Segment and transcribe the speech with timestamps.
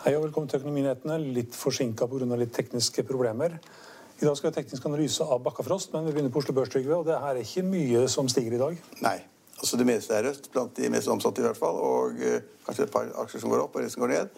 [0.00, 1.16] Hei og velkommen til Økonominyhetene.
[1.36, 2.36] Litt forsinka pga.
[2.36, 3.58] litt tekniske problemer.
[4.20, 6.74] I dag skal vi ha teknisk analyse av Bakkafrost, men vi begynner på Oslo Børs.
[6.76, 8.76] Og det her er ikke mye som stiger i dag.
[9.00, 9.18] Nei.
[9.58, 11.76] altså Det meste er rødt, blant de mest omsatte i hvert fall.
[11.80, 14.28] Og eh, kanskje et par aksjer som går opp, og resten går ned.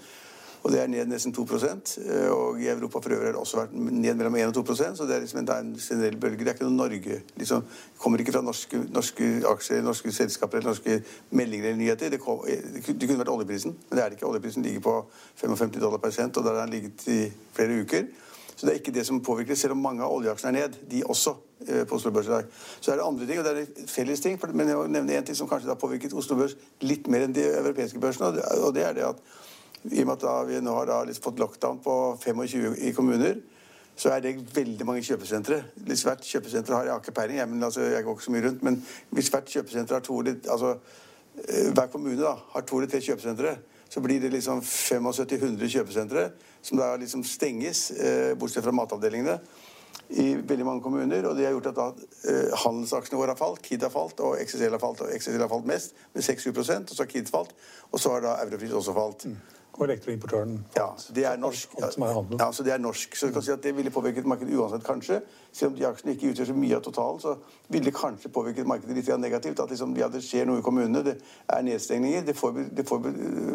[0.63, 3.57] Og det er ned nesten 2 eh, Og i Europa for øvrig har det også
[3.57, 6.39] vært ned mellom 1 og 2% Så det er liksom en, er generell bølge.
[6.39, 7.23] Det er ikke noe Norge.
[7.37, 7.65] liksom
[7.99, 12.11] kommer ikke fra norske, norske aksjer, norske selskaper eller norske meldinger eller nyheter.
[12.11, 14.27] Det, kom, det kunne vært oljeprisen, men det er det ikke.
[14.27, 14.97] Oljeprisen ligger på
[15.37, 18.07] 55 dollar per cent, og der har den ligget i flere uker.
[18.57, 20.75] Så det er ikke det som påvirker, selv om mange av oljeaksjene er ned.
[20.91, 21.35] De også
[21.69, 22.51] eh, på Oslo Børs i dag.
[22.81, 24.39] Så er det andre ting, og det er felles ting.
[24.55, 27.35] Men jeg må nevne en ting som kanskje har påvirket Oslo Børs litt mer enn
[27.35, 28.31] de europeiske børsene,
[28.63, 29.25] og det er det at
[29.91, 33.41] i og med at vi nå har fått lockdown på 25 i kommuner,
[33.97, 35.59] så er det veldig mange kjøpesentre.
[35.87, 38.47] Hvis hvert kjøpesenter har Jeg ikke peiling, jeg, men altså, jeg går ikke så mye
[38.47, 38.63] rundt.
[38.63, 40.77] Men hvis hvert kjøpesenter har to altså,
[41.49, 43.57] eh, Hver kommune da, har to eller tre kjøpesentre,
[43.89, 46.31] så blir det liksom 75-100 kjøpesentre
[46.63, 49.39] som da liksom stenges, eh, bortsett fra matavdelingene,
[50.09, 51.27] i veldig mange kommuner.
[51.29, 51.89] Og det har gjort at da
[52.29, 53.63] eh, handelsaksjene våre har falt.
[53.63, 55.01] Kid har falt, og XXL har falt.
[55.01, 57.53] Og XXL har falt mest, med 6-7% og så har Kid falt.
[57.91, 59.27] Og så har da Europris også falt.
[59.73, 61.75] Og elektroimportøren Ja, det er norsk.
[61.83, 62.39] Alt, som er handel.
[62.41, 63.17] Ja, så det er norsk.
[63.17, 65.21] Så du kan si at det ville påvirket markedet uansett, kanskje.
[65.53, 67.37] Selv om de aksjene ikke utgjør så mye av totalen, så
[67.69, 69.61] ville det kanskje påvirket markedet litt negativt.
[69.61, 71.17] At liksom, ja, det skjer noe i kommunene, det
[71.49, 72.27] er nedstengninger.
[72.27, 72.99] Det får, det får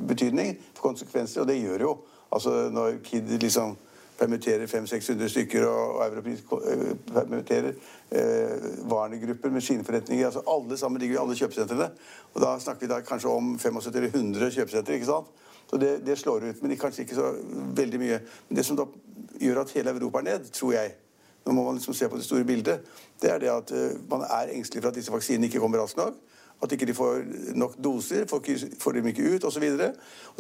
[0.10, 1.98] betydning, for konsekvenser, og det gjør det jo.
[2.32, 3.78] Altså når Kid liksom
[4.18, 7.74] permitterer 500-600 stykker, og, og Europris eh, permitterer
[8.12, 10.26] eh, varegrupper med sine forretninger.
[10.26, 11.90] altså Alle sammen ligger i alle kjøpesentrene.
[12.34, 14.94] Og da snakker vi da kanskje om 75-100 kjøpesentre.
[14.94, 15.28] ikke sant?
[15.70, 17.34] Så det, det slår ut, men kanskje ikke så
[17.76, 18.20] veldig mye.
[18.48, 18.86] Men det som da
[19.42, 20.94] gjør at hele Europa er ned, tror jeg,
[21.46, 22.88] nå må man liksom se på det store bildet,
[23.22, 26.00] det er det at uh, man er engstelig for at disse vaksinene ikke kommer raskt
[26.00, 26.16] nok.
[26.64, 27.20] At ikke de får
[27.56, 29.64] nok doser, ikke, får dem ikke ut osv.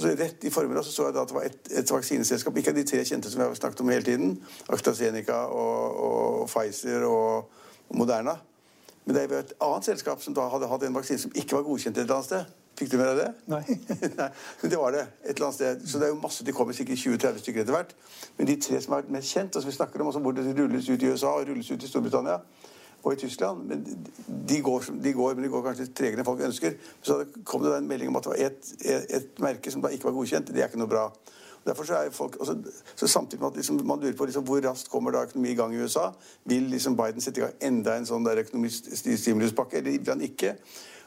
[0.01, 3.03] Rett i formiddag så, så jeg at det var et, et vaksineselskap, ikke de tre
[3.05, 4.33] kjente som vi har snakket om hele tiden,
[4.73, 7.51] AstraZeneca og, og Pfizer og,
[7.89, 8.33] og Moderna.
[9.05, 11.67] Men det er et annet selskap som da hadde hatt en vaksine som ikke var
[11.69, 12.49] godkjent et eller annet sted.
[12.77, 13.29] Fikk du med deg det?
[13.49, 13.63] Nei.
[14.19, 14.29] Nei,
[14.61, 15.07] det var det.
[15.23, 15.85] et eller annet sted.
[15.89, 17.95] Så det er jo masse, det kommer sikkert 20-30 stykker etter hvert.
[18.38, 20.27] Men de tre som har vært mest kjent, og som vi snakker om, og som
[20.38, 22.38] det rulles ut i USA og rulles ut i Storbritannia
[23.03, 23.83] og i Tyskland men
[24.49, 26.77] de går, de går, men de går kanskje tregere enn folk ønsker.
[27.05, 29.91] Så kom det en melding om at det var et, et, et merke som da
[29.94, 30.51] ikke var godkjent.
[30.53, 31.07] Det er ikke noe bra.
[31.67, 32.57] Derfor så er folk, også,
[32.95, 35.55] så Samtidig med at liksom, man lurer på liksom, hvor raskt kommer da økonomi i
[35.55, 36.09] gang i USA,
[36.45, 40.55] vil liksom Biden sette i gang enda en sånn der økonomistimuluspakke, eller vil han ikke?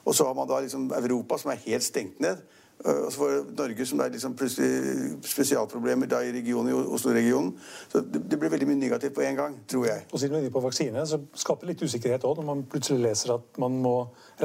[0.04, 2.40] Og så har man da liksom Europa, som er helt stengt ned.
[2.80, 7.52] Og så får Norge, som er liksom plutselig spesialproblemer da i regionen, i Oslo-regionen.
[7.92, 10.06] Så det, blir veldig mye negativt på en gang, tror jeg.
[10.08, 13.04] Og siden vi er på vaksine, så skaper det litt usikkerhet òg når man plutselig
[13.04, 13.94] leser at man må,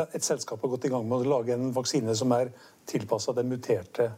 [0.03, 2.51] et selskap har gått i gang med å lage en vaksine som er
[2.91, 4.09] tilpassa det muterte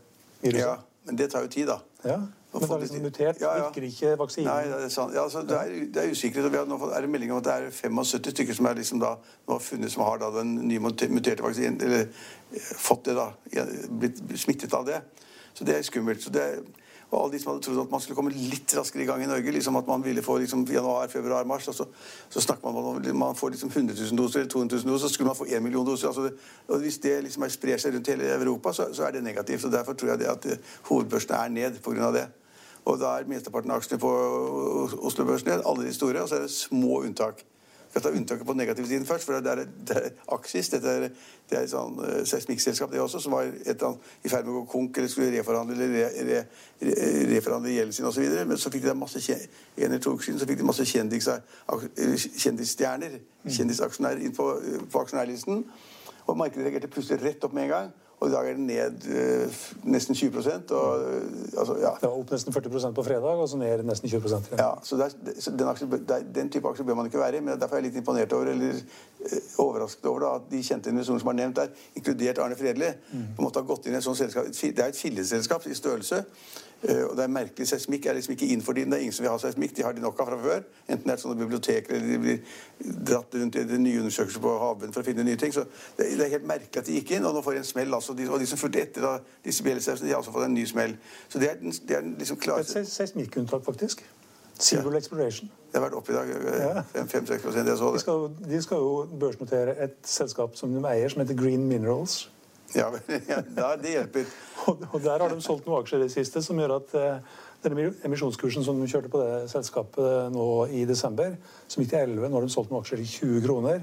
[0.41, 0.63] viruset.
[0.65, 0.73] Ja,
[1.05, 1.77] men det tar jo tid, da.
[2.07, 2.17] Ja,
[2.53, 3.65] men det er liksom mutert, ja, ja.
[3.67, 4.47] virker ikke vaksinen?
[4.47, 5.13] Nei, det er sant.
[5.13, 6.45] Ja, altså, det, er, det er usikkerhet.
[6.47, 8.69] og vi har nå fått, er det melding om at det er 75 stykker som
[8.69, 9.13] er liksom da,
[9.47, 12.07] nå har funnet som har da den nye muterte vaksinen, eller
[12.87, 13.29] fått det, da.
[13.99, 15.01] Blitt smittet av det.
[15.53, 16.23] Så det er skummelt.
[16.23, 16.47] så det
[17.07, 19.29] og alle de som hadde trodd at man skulle komme litt raskere i gang i
[19.29, 21.85] Norge, liksom at man ville få liksom, januar, februar, mars, så,
[22.29, 25.07] så snakker man om at man får liksom 100 000 doser eller 200 000 doser,
[25.07, 26.07] så skulle man få 1 million doser.
[26.07, 26.33] Altså
[26.67, 29.65] og Hvis det liksom sprer seg rundt hele Europa, så, så, er det negativt.
[29.65, 32.11] og Derfor tror jeg det at uh, hovedbørsene er ned pga.
[32.11, 32.27] det.
[32.87, 34.09] Og da er mesteparten av aksjene på
[35.07, 37.43] Oslo Børs ned, alle de store, og så er det små unntak.
[37.89, 39.25] skal ta unntaket på negativsiden først.
[39.25, 41.09] for det er, det er Aksis, dette er,
[41.49, 43.83] det er et sånn uh, seismikkselskap det også, som var et,
[44.23, 46.41] i ferd med å gå konk eller skulle reforhandle eller re, re,
[46.83, 46.95] re,
[47.31, 48.27] reforhandle gjelden sin osv.
[48.47, 50.87] Men så fikk de masse en to uker siden så fikk de masse
[52.43, 54.49] kjendisstjerner, kjendisaksjonærer inn på,
[54.91, 55.63] på aksjonærlisten.
[56.27, 57.95] Og markedet reagerte plutselig rett opp med en gang.
[58.19, 60.37] Og i dag er den ned øh, nesten 20
[60.69, 61.21] og, øh,
[61.57, 61.91] altså, ja.
[62.01, 64.41] Det var opp nesten 40% på fredag, og så ned nesten 20% igjen.
[64.57, 65.09] Ja, så, der,
[65.39, 67.39] så den, aksje, der, den, type aksjer bør man ikke være i.
[67.39, 70.89] Men derfor er jeg litt imponert over, eller øh, overrasket over da, at de kjente
[70.89, 73.27] investorene som har nevnt der, inkludert Arne Fredli, mm.
[73.37, 74.49] måte har gått inn i et sånt selskap.
[74.49, 76.23] Det er et filleselskap i størrelse.
[76.83, 78.91] Eh, og det er merkelig Seismikk er liksom ikke inn for dem.
[78.91, 79.73] Det er ingen som vil ha seismikk.
[79.77, 80.65] De har de nok av fra før.
[80.85, 84.93] Enten det er sånne biblioteker eller de blir dratt rundt i nye undersøkelser på havbunnen
[84.93, 85.55] for å finne nye ting.
[85.55, 85.65] Så
[85.97, 87.97] det, er helt merkelig at de gikk inn, og nå får de en smell.
[87.97, 88.13] Altså.
[88.17, 89.15] De, og de som fulgte etter da,
[89.47, 90.93] disse bjellsausene, de har også fått en ny smell.
[91.27, 92.67] Så det er, det er liksom klare...
[92.67, 94.05] Et seismikkunntak, faktisk.
[94.59, 95.01] Civil ja.
[95.01, 95.49] Exploration.
[95.71, 96.31] Det har vært oppe i dag.
[96.93, 97.75] 5-6 jeg så det.
[97.97, 102.23] De skal, de skal jo børsnotere et selskap som de eier, som heter Green Minerals.
[102.75, 102.89] Ja,
[103.31, 104.31] ja det hjelper.
[104.67, 107.91] og, der har de solgt noen aksjer i det siste som gjør at uh, denne
[108.07, 111.37] emisjonskursen som de kjørte på det selskapet nå i desember,
[111.67, 113.81] som gikk til 11, nå har de solgt noen aksjer i 20 kroner.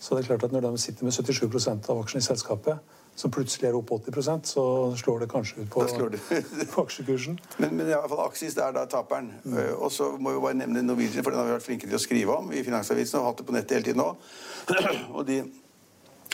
[0.00, 3.30] Så det er klart at når de sitter med 77% av aksjene i selskapet, som
[3.30, 4.64] plutselig er opp 80% så
[4.98, 5.84] slår det kanskje ut på,
[6.74, 7.38] på aksjekursen.
[7.62, 9.30] Men, men i alle fall Aksis er da taperen.
[9.44, 9.54] Mm.
[9.54, 11.98] Uh, og så må vi bare nevne Norwegian, for den har vi vært flinke til
[11.98, 14.10] å skrive om i Finansavisen og hatt det på nettet hele tiden nå.
[15.16, 15.38] og de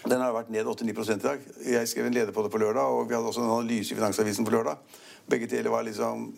[0.08, 1.42] den har vært ned 8-9 i dag.
[1.66, 3.98] Jeg skrev en leder på det på lørdag, og vi hadde også en analyse i
[3.98, 4.78] Finansavisen på lørdag.
[5.28, 6.30] Begge deler var liksom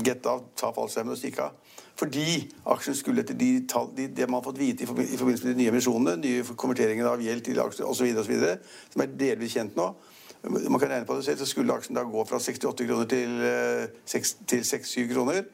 [0.00, 1.58] Get av, ta fallskjermen og stikke av.
[2.00, 2.38] Fordi
[2.72, 5.58] aksjen skulle etter de tall, de, det man har fått vite i forbindelse med de
[5.58, 8.08] nye emisjonene, nye konverteringer av gjeld til aksjer osv.,
[8.94, 9.92] som er delvis kjent nå
[10.42, 13.36] Man kan regne på det selv, så skulle aksjen da gå fra 68 kroner til
[14.10, 15.44] 6-7 kroner.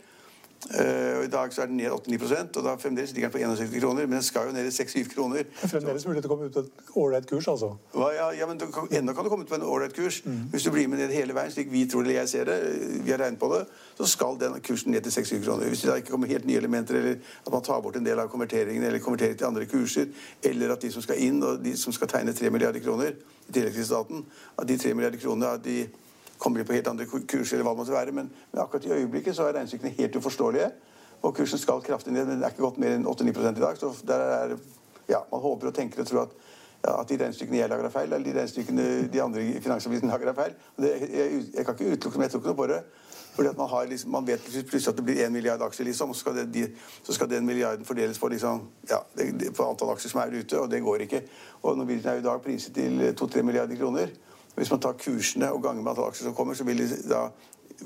[0.67, 3.81] Uh, I dag så er den ned 8-9 og da fremdeles ligger den på 61
[3.81, 4.07] kroner.
[4.07, 5.47] Men den skal jo ned i 6-7 kroner.
[5.63, 7.71] Fremdeles mulig til å komme ut på et ålreit kurs, altså?
[7.95, 10.19] Ja, ja men kan, ennå kan du komme ut på en ålreit kurs.
[10.27, 10.49] Mm.
[10.51, 12.59] Hvis du blir med ned hele veien, slik vi tror eller jeg ser det,
[13.05, 13.63] vi har regnet på det,
[14.01, 15.71] så skal den kursen ned til 6-7 kroner.
[15.71, 18.19] Hvis det da ikke kommer helt nye elementer, eller at man tar bort en del
[18.19, 20.11] av konverteringen, eller konverterer til andre kurser,
[20.43, 23.15] eller at de som skal inn, og de som skal tegne 3 milliarder kroner
[23.49, 24.27] i tillegg til staten,
[24.59, 25.87] at de 3 milliarder kronene at de
[26.39, 28.13] kommer de på helt andre kurser, eller hva det måtte være.
[28.13, 30.71] Men, men, akkurat i øyeblikket så er regnestykkene helt uforståelige.
[31.23, 33.81] Og kursen skal kraftig ned, det er ikke gått mer enn 8-9 i dag.
[33.81, 34.55] Så der er,
[35.11, 36.37] ja, man håper og tenker og tror at,
[36.85, 40.13] ja, at de regnestykkene jeg lager, er feil, eller de regnestykkene de andre i Finansavisen
[40.13, 40.55] lager, er feil.
[40.79, 42.81] Det, jeg, jeg, kan ikke utelukke, men jeg tror ikke noe på det.
[43.39, 46.25] Fordi man, har liksom, man vet plutselig at det blir 1 milliard aksjer, liksom, så
[46.25, 46.65] skal, det, de,
[47.07, 50.59] så skal, den milliarden fordeles på, liksom, ja, det, på antall aksjer som er ute,
[50.59, 51.21] og det går ikke.
[51.63, 54.11] Og Norwegian er i dag priset til 2-3 milliarder kroner.
[54.59, 57.29] Hvis man tar kursene og ganger med antall aksjer som kommer, så vil da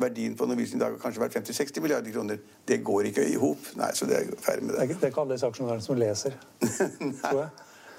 [0.01, 2.41] verdien på Norwegian i dag kanskje vært 50-60 milliarder kroner.
[2.69, 3.67] Det går ikke i hop.
[3.77, 4.89] Nei, så det er ferdig med det.
[4.89, 6.39] Det er ikke alle disse aksjonærene som leser,
[7.27, 7.51] tror jeg.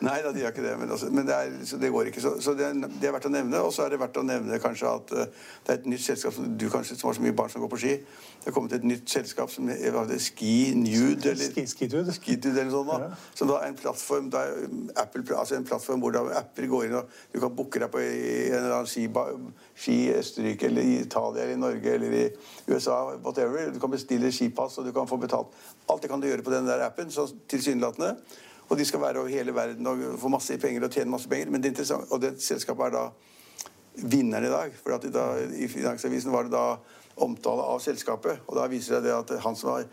[0.03, 0.73] Nei da, de gjør ikke det.
[0.79, 2.21] Men, altså, men det, er, det, går ikke.
[2.21, 3.61] Så, så det, det, er verdt å nevne.
[3.63, 6.35] Og så er det verdt å nevne kanskje at uh, det er et nytt selskap
[6.35, 7.93] som du kanskje som har så mye barn som går på ski.
[8.43, 12.11] Det er kommet et nytt selskap som heter Ski Nude eller Skitude.
[12.17, 12.97] Skitude eller sånn, da.
[13.05, 13.21] Ja.
[13.39, 14.43] Som da er en plattform, da,
[14.99, 18.01] Apple, altså en plattform hvor da apper går inn og du kan booke deg på
[18.03, 19.07] en eller annen ski,
[19.79, 22.25] ski i Østerrike eller i Italia eller i Norge eller i
[22.67, 23.71] USA, whatever.
[23.71, 25.55] Du kan bestille skipass, og du kan få betalt.
[25.87, 28.17] Alt det kan du gjøre på den der appen, så tilsynelatende.
[28.69, 31.51] Og de skal være over hele verden og få masse penger og tjene masse penger.
[31.51, 33.03] Men det interessant, og det selskapet er da
[34.01, 34.77] vinneren i dag.
[34.79, 36.77] For da, I Finansavisen var det da
[37.23, 38.45] omtale av selskapet.
[38.47, 39.85] Og da viser det at han som har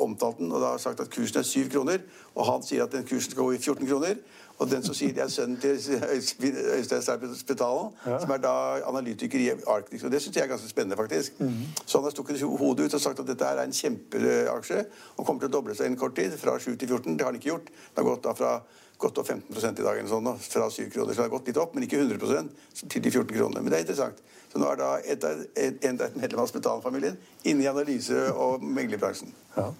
[0.00, 2.02] omtalt den, og da har sagt at kursen er 7 kroner,
[2.34, 4.18] og han sier at den kursen skal gå i 14 kroner.
[4.58, 5.74] Og den som sier det, er sønnen til
[6.76, 7.02] Øystein
[7.34, 8.20] Spetalen, ja.
[8.22, 8.54] som er da
[8.86, 10.04] analytiker i Arctic.
[10.04, 11.40] Og det syns jeg er ganske spennende, faktisk.
[11.40, 11.82] Mm -hmm.
[11.86, 14.84] Så han har stukket hodet ut og sagt at dette her er en kjempeaksje
[15.16, 17.12] og kommer til å doble seg innen kort tid, fra 7 til 14.
[17.12, 17.66] Det har han ikke gjort.
[17.66, 18.62] Det har gått da fra
[18.98, 21.12] godt opp 15% i dag, eller sånn, fra 7 kroner.
[21.12, 22.48] Så det har gått litt opp, men ikke 100
[22.88, 23.62] til de 14 kronene.
[23.62, 24.22] Men det er interessant.
[24.52, 28.62] Så nå er da et, et, et, et medlem av Spetalen-familien inne i analyse- og
[28.62, 29.34] meglerbransjen.
[29.56, 29.72] Ja.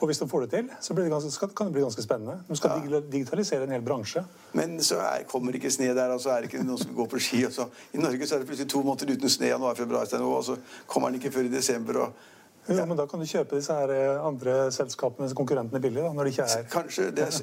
[0.00, 2.36] Og hvis de får det til, så det ganske, kan det bli ganske spennende.
[2.48, 3.00] De skal ja.
[3.12, 4.24] digitalisere en hel bransje.
[4.52, 7.10] Men så er, kommer ikke sne der, og så er det ikke noen som går
[7.10, 7.44] på ski.
[7.44, 11.20] I Norge så er det plutselig to måneder uten sne januar-februar, og så kommer den
[11.20, 12.04] ikke før i desember.
[12.06, 12.30] og ja.
[12.68, 16.00] Jo, men Da kan du kjøpe disse her eh, andre selskapene, konkurrentene, billig?
[16.02, 17.34] da, når de ikke er Kanskje, det er,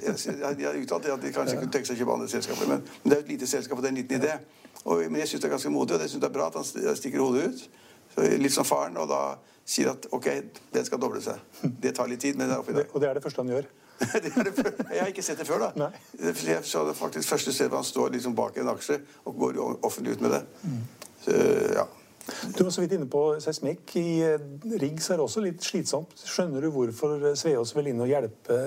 [0.42, 2.82] jeg, De har uttalt at de kanskje kunne tenke seg å kjøpe andre selskaper, men,
[3.04, 4.40] men, det er jo et lite selskap, og det er en liten idé.
[4.82, 6.58] Og, men jeg syns det er ganske modig, og jeg synes det er bra at
[6.58, 7.62] han stikker hodet ut.
[8.16, 8.98] Så, litt som faren.
[8.98, 9.22] og da
[9.72, 10.28] sier at ok,
[10.74, 11.40] den skal doble seg.
[11.62, 12.92] Det tar litt tid, men det er oppi dag.
[12.92, 13.70] Og det er det første han gjør?
[14.24, 15.68] det det jeg har ikke sett det før.
[15.68, 15.72] da.
[15.78, 15.92] Nei.
[16.48, 19.00] Jeg så det faktisk første stedet han står liksom bak en aksje
[19.30, 20.44] og går offentlig ut med det.
[20.64, 20.80] Mm.
[21.22, 21.38] Så,
[21.78, 21.86] ja.
[22.58, 23.96] Du var så vidt inne på seismikk.
[23.98, 24.48] I eh,
[24.82, 26.14] Riggs er det også litt slitsomt.
[26.26, 28.58] Skjønner du hvorfor Sveås vil inn og hjelpe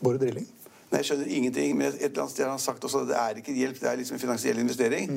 [0.00, 0.48] Borre Drilling?
[0.88, 3.16] Nei, Jeg skjønner ingenting, men et eller annet sted har han sagt også at det
[3.20, 5.10] er ikke hjelp, det er liksom en finansiell investering.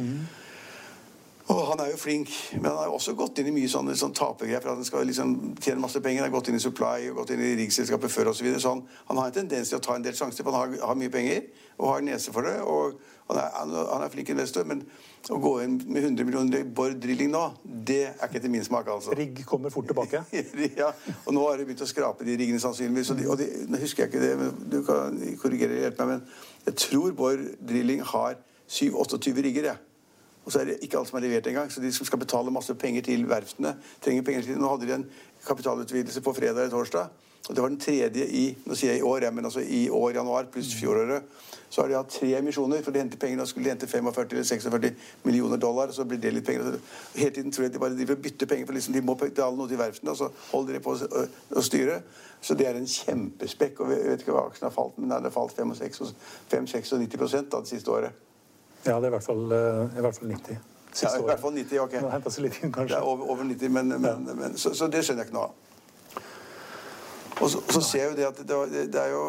[1.51, 3.95] Og han er jo flink, men han har jo også gått inn i mye sånne,
[3.99, 6.23] sånn tapergreier for at han skal liksom tjene masse penger.
[6.23, 8.39] Han har gått inn i Supply og gått inn i riksselskapet før osv.
[8.39, 8.61] Så, videre.
[8.63, 10.87] så han, han har en tendens til å ta en del sjanser, for han har,
[10.91, 11.49] har mye penger
[11.81, 12.55] og har nese for det.
[12.61, 14.81] og han er, han, han er flink investor, men
[15.31, 18.65] å gå inn med 100 millioner i Bård Drilling nå, det er ikke etter min
[18.65, 19.15] smak, altså.
[19.17, 20.23] Rigg kommer fort tilbake.
[20.81, 20.89] ja,
[21.25, 23.13] og nå har de begynt å skrape de riggene sannsynligvis.
[23.13, 26.09] Og, de, og de, nå husker jeg ikke det, men du kan korrigere og hjelpe
[26.09, 28.35] meg, men jeg tror Bård Drilling har
[28.71, 29.90] 7-28 rigger, jeg.
[30.45, 32.53] Og så er det ikke alt som er levert engang, så de som skal betale
[32.53, 35.09] masse penger til verftene, trenger penger til Nå hadde de en
[35.47, 37.11] kapitalutvidelse på fredag eller torsdag.
[37.49, 39.89] Og det var den tredje i nå sier jeg i år, ja, men altså i
[39.89, 41.25] år, januar, pluss fjoråret.
[41.71, 43.37] Så har de hatt tre emisjoner, for de henter penger.
[43.39, 46.77] Nå skulle de hente 45 eller 46 millioner dollar, så blir det litt penger.
[47.15, 49.57] Hele tiden tror jeg de bare driver og bytter penger, for liksom de må betale
[49.57, 52.01] noe til verftene, og så holder de på å, styre.
[52.41, 53.79] Så det er en kjempespekk.
[53.79, 57.67] og Jeg vet ikke hva aksjen har falt, men den har falt 5-96 da, det
[57.71, 58.30] siste året.
[58.85, 60.57] Ja, det er i hvert fall, eh, i hvert fall 90.
[60.91, 61.65] Siste Ja, i hvert fall året.
[61.71, 61.93] 90, ok.
[62.01, 62.97] Nå hentet seg litt inn, Det kanskje.
[62.97, 65.53] er over, over 90, men, men, men så, så det skjønner jeg ikke noe av.
[67.41, 69.23] Og så, så ser jeg jo det at det, det er jo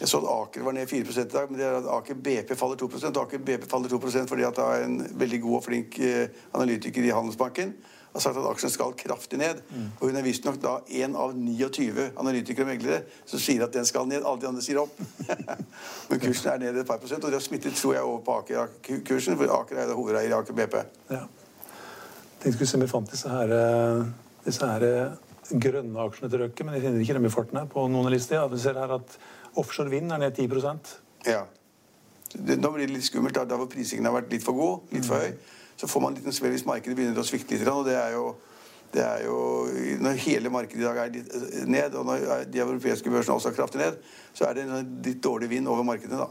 [0.00, 2.54] Jeg så at Aker var ned 4 i dag, men det er at Aker BP
[2.56, 5.98] faller 2% Aker BP faller 2% fordi at det er en veldig god og flink
[6.00, 7.74] eh, analytiker i Handelsbanken
[8.12, 9.60] har sagt at aksjen skal kraftig ned.
[10.00, 13.86] Og hun er visstnok da en av 29 analytikere og meglere som sier at den
[13.86, 14.24] skal ned.
[14.24, 14.96] Alle de andre sier opp.
[16.10, 18.38] Men kursen er ned et par prosent, og det har smittet tror jeg, over på
[18.40, 20.78] Aker-kursen, for Aker er hovedeier i Aker BP.
[21.12, 21.24] Ja.
[22.40, 24.06] Tenkte skulle se om vi fant disse her, eh,
[24.46, 25.18] disse her eh,
[25.50, 28.40] grønne aksjene til Røkke, men jeg finner ikke dem i farten her på noen lister.
[28.40, 29.18] Ja, vi ser her at
[29.58, 31.44] offshore vind er ned 10% Ja.
[32.30, 33.34] Da blir det litt skummelt.
[33.34, 35.32] Da, da hvor prisingen har vært litt for god, litt for høy,
[35.80, 37.66] så får man en liten smell hvis markedet begynner å svikte litt.
[37.68, 38.36] Og det er jo,
[38.94, 39.38] det er jo
[40.04, 43.34] Når hele markedet i dag er litt eh, ned, og når eh, de europeiske børsene
[43.34, 43.98] også er kraftig ned,
[44.34, 46.30] så er det en litt dårlig vind over markedet da.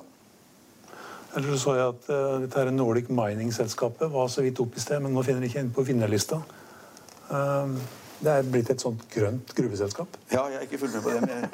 [1.35, 4.81] Eller så så jeg at uh, dette her Nordic Mining-selskapet var så vidt opp i
[4.81, 6.39] sted, men nå finner de ikke inn på vinnerlista.
[7.29, 7.75] Um,
[8.19, 10.17] det er blitt et sånt grønt gruveselskap.
[10.33, 11.21] Ja, jeg har ikke fulgt med på det.
[11.23, 11.45] Men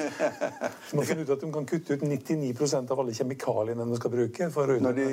[0.92, 4.14] De har funnet ut at de kan kutte ut 99% av alle kjemikaliene de skal
[4.16, 4.48] bruke.
[4.54, 5.10] For når de,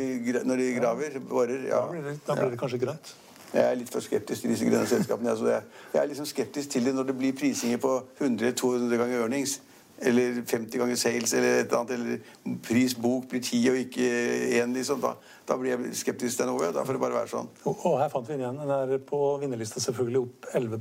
[0.49, 1.83] når de graver, borer da, ja.
[1.91, 3.13] blir det, da blir det kanskje grønt.
[3.53, 5.35] Jeg er litt for skeptisk til disse grønne selskapene.
[5.35, 9.21] Altså jeg, jeg er liksom skeptisk til det når det blir prisinger på 100-200 ganger
[9.27, 9.59] earnings.
[10.03, 11.93] Eller 50 ganger sales, eller et eller annet.
[11.99, 14.09] Eller pris bok blir 10 og ikke
[14.63, 15.05] 1, liksom.
[15.05, 15.13] Da,
[15.49, 16.73] da blir jeg skeptisk til noe.
[16.73, 17.53] Da får det bare være sånn.
[17.67, 18.63] Og, og her fant vi den igjen.
[18.65, 20.81] Den er på vinnerlista selvfølgelig opp 11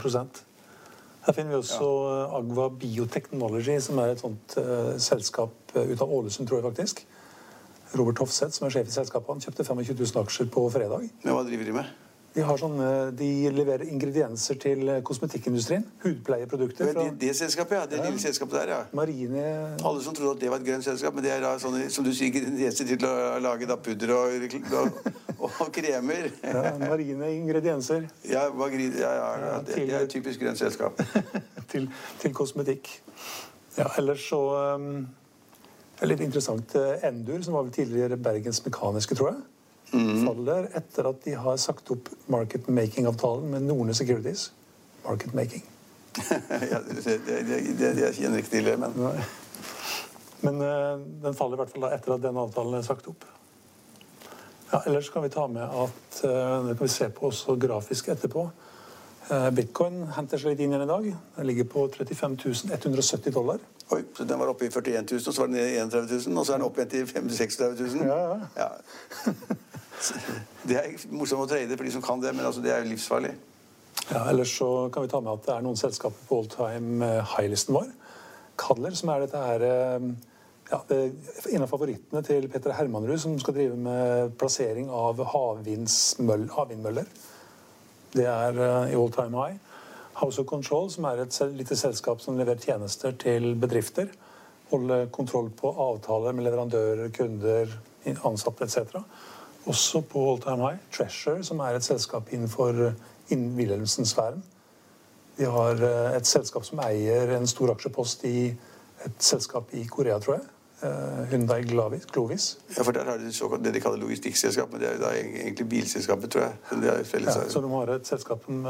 [1.22, 6.02] Her finner vi også eh, Agva Biotechnology, som er et sånt uh, selskap eh, ut
[6.02, 7.04] av Ålesund, tror jeg faktisk.
[8.00, 11.12] Robert Hofseth, som er sjef i selskapet, han kjøpte 25 000 aksjer på fredag.
[11.22, 11.92] Men hva driver de med?
[12.32, 12.86] De, har sånne,
[13.20, 15.84] de leverer ingredienser til kosmetikkindustrien.
[16.04, 17.90] Hudpleieprodukter fra det, det selskapet, ja.
[17.92, 18.78] Det lille selskapet der, ja.
[18.96, 19.44] marine
[19.84, 22.08] Alle som trodde at det var et grønt selskap, men det er da sånne, som
[22.08, 24.58] du sier, ingredienser til å lage da pudder og,
[25.42, 26.32] og, og kremer.
[26.46, 31.04] ja, marine ingredienser Ja, magri- ja, ja, ja det, det er et typisk grønt selskap.
[31.72, 31.90] til,
[32.24, 32.94] til kosmetikk.
[33.76, 34.40] Ja, ellers så
[34.80, 35.04] um,
[36.02, 36.76] er litt interessant.
[36.80, 39.44] eh, Endur, som var vel tidligere Bergens Mekaniske, tror jeg,
[39.92, 44.52] faller etter at de har sagt opp market making-avtalen med Norne Securities.
[45.04, 45.64] Market making.
[46.72, 49.16] ja, det, er ikke en riktig idé, men Nei.
[50.42, 53.28] Men uh, den faller i hvert fall da etter at den avtalen er sagt opp.
[54.72, 58.10] Ja, ellers kan vi ta med at uh, Det kan vi se på også grafisk
[58.14, 58.48] etterpå.
[59.30, 61.12] Uh, Bitcoin henter seg litt inn igjen i dag.
[61.38, 63.62] Den ligger på 35 170 dollar.
[63.92, 66.22] Oi, så den var oppe i 41 000, og så var den nede i 31
[66.26, 68.08] 000, og så er den oppe igjen til 36 000.
[68.08, 68.40] Ja, ja.
[68.64, 69.36] Ja.
[70.68, 72.92] Det er morsomt å trade for de som kan det, men altså, det er jo
[72.92, 73.32] livsfarlig.
[74.12, 77.76] Ja, ellers så kan vi ta med at det er noen selskaper på all-time high-listen
[77.76, 77.90] vår.
[78.62, 80.08] Kadler, som er dette her eh,
[80.72, 80.80] ja,
[81.52, 87.12] en av favorittene til Petter Hermanrud, som skal drive med plassering av havvindmøller.
[88.16, 89.60] Det er eh, i all-time high.
[90.22, 94.12] House of Control, som er et lite selskap som leverer tjenester til bedrifter.
[94.72, 97.72] Holder kontroll på avtaler med leverandører, kunder,
[98.28, 99.02] ansatte etc.
[99.66, 100.80] Også på all-time high.
[100.94, 104.42] Treasure, som er et selskap innenfor eh, innen Wilhelmsen-sfæren.
[105.38, 108.50] Vi har eh, et selskap som eier en stor aksjepost i
[109.06, 110.48] et selskap i Korea, tror jeg.
[110.82, 112.48] Eh, Hyundai Glavis, Glovis.
[112.74, 115.14] Ja, for der har de såkalt, det de kaller logistikkselskap, men det er jo da
[115.20, 116.58] egentlig bilselskapet, tror jeg.
[116.72, 116.82] Så.
[117.30, 118.68] Ja, så de har et selskap som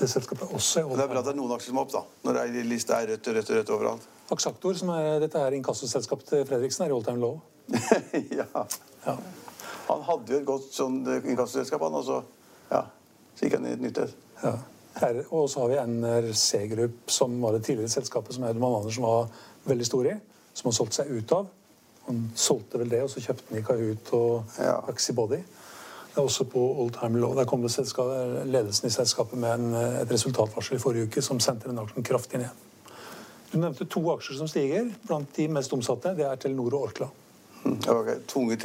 [0.00, 1.82] Det selskapet også er Og det er bra at det er noen aksjer som er
[1.82, 2.00] opp, da.
[2.24, 4.08] Når det er, lista er rødt og rødt og rødt overalt.
[4.32, 7.40] Aksjaktor, som er dette er inkassoselskapet til Fredriksen, er i all time low.
[8.40, 8.46] ja.
[9.06, 9.16] Ja.
[9.92, 12.20] Han hadde jo et godt sånn eh, inkassoselskap, han, og så
[12.72, 12.84] ja,
[13.36, 14.14] så gikk han i et nytt et.
[14.42, 14.56] Ja.
[15.32, 19.30] Og så har vi NRC Group, som var det tidligere selskapet som Audun Andersen var
[19.64, 20.14] veldig stor i.
[20.52, 21.48] Som han solgte seg ut av.
[22.06, 24.80] Han solgte vel det, og så kjøpte han i Kahoot og Ja.
[24.90, 25.40] Axibody.
[26.12, 27.32] Det er også på Old Time Law.
[27.34, 27.72] Der kom det
[28.44, 32.42] ledelsen i selskapet med en, et resultatvarsel i forrige uke som sendte den aksjen kraftig
[32.42, 32.50] ned.
[33.52, 34.90] Du nevnte to aksjer som stiger.
[35.08, 37.08] Blant de mest omsatte det er Telenor og Orkla.
[37.62, 38.56] Ok, Tunge,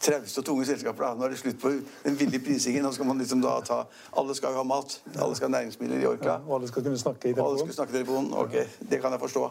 [0.00, 1.04] trauste og tunge selskaper.
[1.04, 1.14] da.
[1.14, 1.72] Nå er det slutt på
[2.04, 2.84] den ville prisingen.
[2.84, 3.82] Nå skal man liksom da ta
[4.16, 5.00] Alle skal ha mat.
[5.16, 6.38] Alle skal ha næringsmidler i Orkla.
[6.46, 7.74] Og alle skal kunne snakke i Og alle telefonen.
[7.74, 8.32] snakke i telefonen.
[8.34, 8.56] Ok,
[8.90, 9.50] det kan jeg forstå.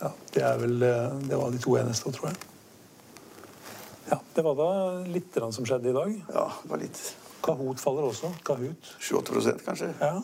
[0.00, 2.36] Ja, det, er vel, eh, det var de to eneste, tror jeg.
[4.10, 4.70] Ja, Det var da
[5.06, 6.10] litt som skjedde i dag.
[6.34, 7.14] Ja, det var litt
[7.44, 8.32] Kahoot faller også.
[8.44, 8.94] Kahoot.
[9.00, 9.94] 7-8% kanskje.
[10.00, 10.20] Ja.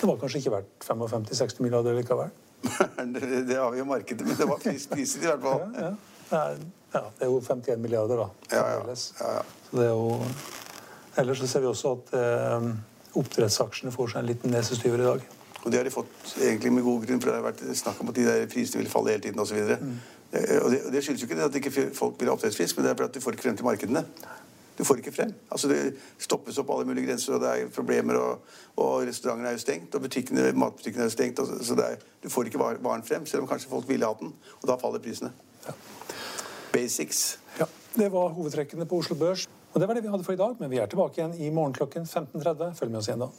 [0.00, 2.30] Det var kanskje ikke verdt 55-60 milliarder likevel.
[3.14, 5.64] det, det har vi jo markedet, men det var pris, priset i hvert fall.
[5.74, 5.90] Ja,
[6.30, 6.58] det er,
[6.96, 8.28] ja, det er jo 51 milliarder, da.
[8.56, 8.96] Ja, ja.
[9.20, 9.86] Ja, ja.
[9.86, 10.20] Jo
[11.16, 12.66] Ellers så ser vi også at eh,
[13.16, 15.22] oppdrettsaksjene får seg en liten nesestyver i dag.
[15.64, 18.12] Og det har de fått egentlig med god grunn, for det har vært snakk om
[18.12, 19.56] at de der prisene vil falle hele tiden osv.
[19.80, 19.94] Mm.
[20.36, 22.84] Og det, og det skyldes jo ikke det at ikke folk vil ha oppdrettsfisk, men
[22.84, 24.04] det er fordi at du får ikke frem til markedene.
[24.76, 25.32] Du får ikke frem.
[25.50, 25.80] Altså Det
[26.20, 29.94] stoppes opp alle mulige grenser, og det er problemer, og, og restaurantene er jo stengt,
[29.96, 33.46] og butikkene, matbutikkene er jo stengt, og, så- er, du får ikke varen frem, selv
[33.46, 34.34] om kanskje folk ville ha den.
[34.60, 35.32] Og da faller prisene.
[36.76, 37.38] Basics.
[37.58, 37.66] Ja,
[37.96, 39.46] Det var hovedtrekkene på Oslo Børs.
[39.72, 41.50] Og Det var det vi hadde for i dag, men vi er tilbake igjen i
[41.50, 42.74] morgen klokken 15.30.
[42.76, 43.32] Følg med oss igjen da.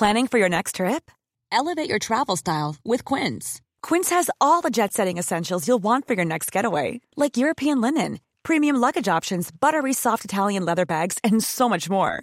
[0.00, 1.10] Planning for your next trip?
[1.52, 3.60] Elevate your travel style with Quince.
[3.82, 7.82] Quince has all the jet setting essentials you'll want for your next getaway, like European
[7.82, 12.22] linen, premium luggage options, buttery soft Italian leather bags, and so much more.